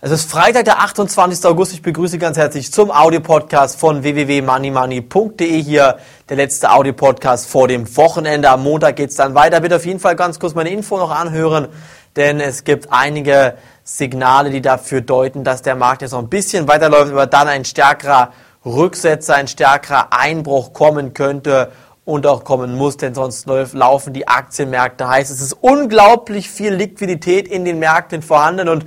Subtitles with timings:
[0.00, 1.44] Es ist Freitag, der 28.
[1.44, 1.72] August.
[1.72, 5.60] Ich begrüße Sie ganz herzlich zum Audiopodcast von www.moneymoney.de.
[5.60, 5.98] Hier
[6.28, 8.48] der letzte Audiopodcast vor dem Wochenende.
[8.48, 9.58] Am Montag geht es dann weiter.
[9.58, 11.66] Bitte auf jeden Fall ganz kurz meine Info noch anhören,
[12.14, 16.68] denn es gibt einige Signale, die dafür deuten, dass der Markt jetzt noch ein bisschen
[16.68, 18.30] weiterläuft, aber dann ein stärkerer
[18.64, 21.72] Rücksetzer, ein stärkerer Einbruch kommen könnte
[22.04, 25.28] und auch kommen muss, denn sonst laufen die Aktienmärkte heiß.
[25.30, 28.84] Es ist unglaublich viel Liquidität in den Märkten vorhanden und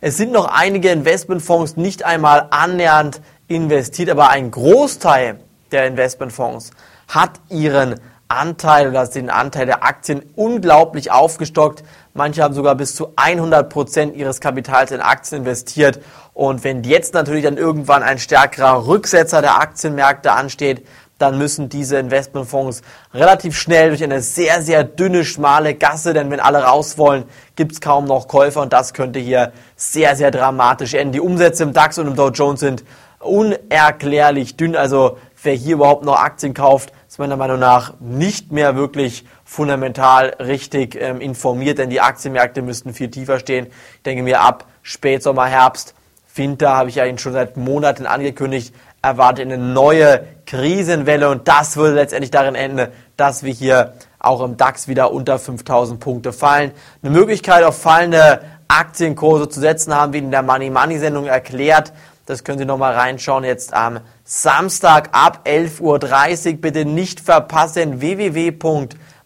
[0.00, 5.40] es sind noch einige Investmentfonds nicht einmal annähernd investiert, aber ein Großteil
[5.72, 6.70] der Investmentfonds
[7.08, 11.82] hat ihren Anteil oder den Anteil der Aktien unglaublich aufgestockt.
[12.14, 16.00] Manche haben sogar bis zu 100 Prozent ihres Kapitals in Aktien investiert.
[16.32, 20.86] Und wenn jetzt natürlich dann irgendwann ein stärkerer Rücksetzer der Aktienmärkte ansteht,
[21.20, 26.40] dann müssen diese Investmentfonds relativ schnell durch eine sehr, sehr dünne, schmale Gasse, denn wenn
[26.40, 27.24] alle raus wollen,
[27.56, 31.12] gibt es kaum noch Käufer und das könnte hier sehr, sehr dramatisch enden.
[31.12, 32.84] Die Umsätze im DAX und im Dow Jones sind
[33.18, 38.76] unerklärlich dünn, also wer hier überhaupt noch Aktien kauft, ist meiner Meinung nach nicht mehr
[38.76, 43.66] wirklich fundamental richtig ähm, informiert, denn die Aktienmärkte müssten viel tiefer stehen.
[43.96, 45.94] Ich denke mir ab Spätsommer, Herbst,
[46.40, 51.94] Winter habe ich ja schon seit Monaten angekündigt, erwartet eine neue Krisenwelle und das würde
[51.94, 52.88] letztendlich darin enden,
[53.18, 56.72] dass wir hier auch im DAX wieder unter 5000 Punkte fallen.
[57.02, 61.92] Eine Möglichkeit auf fallende Aktienkurse zu setzen, haben wir in der Money Money Sendung erklärt.
[62.24, 66.60] Das können Sie nochmal reinschauen jetzt am Samstag ab 11.30 Uhr.
[66.60, 68.00] Bitte nicht verpassen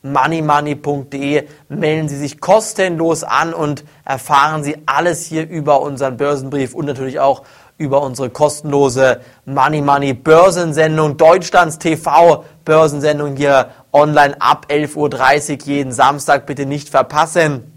[0.05, 1.49] www.moneymoney.de.
[1.69, 7.19] Melden Sie sich kostenlos an und erfahren Sie alles hier über unseren Börsenbrief und natürlich
[7.19, 7.43] auch
[7.77, 15.93] über unsere kostenlose Money Money Börsensendung, Deutschlands TV Börsensendung hier online ab 11.30 Uhr jeden
[15.93, 16.47] Samstag.
[16.47, 17.73] Bitte nicht verpassen.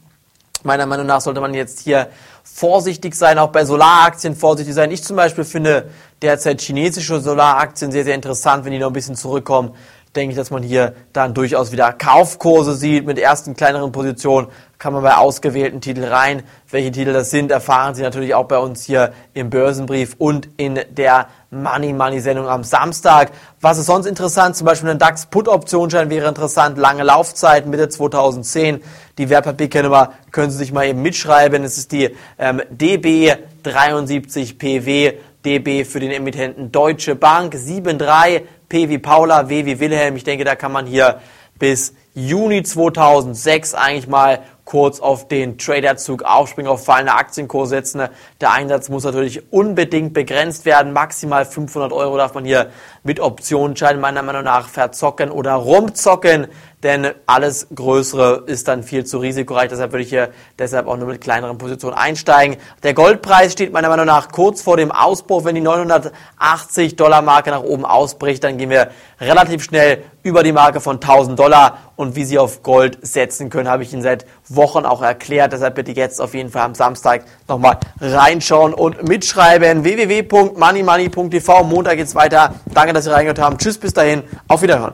[0.63, 2.09] Meiner Meinung nach sollte man jetzt hier
[2.43, 4.91] vorsichtig sein, auch bei Solaraktien vorsichtig sein.
[4.91, 5.89] Ich zum Beispiel finde
[6.21, 9.73] derzeit chinesische Solaraktien sehr, sehr interessant, wenn die noch ein bisschen zurückkommen
[10.17, 14.47] denke ich, dass man hier dann durchaus wieder Kaufkurse sieht mit ersten kleineren Positionen.
[14.77, 16.43] Kann man bei ausgewählten Titeln rein.
[16.69, 20.79] Welche Titel das sind, erfahren Sie natürlich auch bei uns hier im Börsenbrief und in
[20.91, 23.31] der Money Money Sendung am Samstag.
[23.61, 24.55] Was ist sonst interessant?
[24.55, 26.77] Zum Beispiel ein DAX Put Optionsschein wäre interessant.
[26.77, 28.83] Lange Laufzeit Mitte 2010.
[29.17, 31.63] Die Wertpapierkennummer können Sie sich mal eben mitschreiben.
[31.63, 35.13] Es ist die ähm, DB 73 PW.
[35.45, 40.17] DB für den Emittenten Deutsche Bank 73 P wie Paula, W wie Wilhelm.
[40.17, 41.21] Ich denke, da kann man hier
[41.57, 48.03] bis Juni 2006 eigentlich mal kurz auf den Traderzug aufspringen, auf fallende Aktienkurse setzen.
[48.41, 50.91] Der Einsatz muss natürlich unbedingt begrenzt werden.
[50.91, 52.69] Maximal 500 Euro darf man hier
[53.03, 56.47] mit Optionsschein meiner Meinung nach verzocken oder rumzocken,
[56.87, 59.67] denn alles Größere ist dann viel zu risikoreich.
[59.67, 62.55] Deshalb würde ich hier deshalb auch nur mit kleineren Positionen einsteigen.
[62.81, 65.43] Der Goldpreis steht meiner Meinung nach kurz vor dem Ausbruch.
[65.43, 70.53] Wenn die 980 Dollar Marke nach oben ausbricht, dann gehen wir relativ schnell über die
[70.53, 71.79] Marke von 1000 Dollar.
[71.97, 75.51] Und wie Sie auf Gold setzen können, habe ich Ihnen seit Wochen auch erklärt.
[75.51, 79.83] Deshalb bitte jetzt auf jeden Fall am Samstag nochmal reinschauen und mitschreiben.
[79.83, 81.63] www.moneymoney.tv.
[81.63, 82.55] Montag geht's weiter.
[82.73, 83.57] Danke, dass Sie reingehört haben.
[83.57, 84.23] Tschüss, bis dahin.
[84.47, 84.93] Auf Wiederhören.